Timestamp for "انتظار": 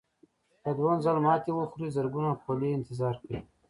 2.77-3.15